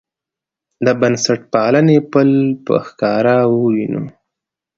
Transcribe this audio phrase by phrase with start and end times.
[0.85, 2.29] د بنسټپالنې پل
[2.65, 4.03] په ښکاره ووینو.